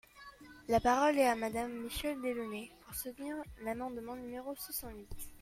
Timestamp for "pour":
2.83-2.95